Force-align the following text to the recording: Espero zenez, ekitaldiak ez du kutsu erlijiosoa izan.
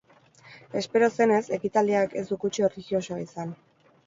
Espero 0.81 1.09
zenez, 1.17 1.41
ekitaldiak 1.59 2.17
ez 2.23 2.25
du 2.31 2.39
kutsu 2.45 2.67
erlijiosoa 2.71 3.21
izan. 3.27 3.55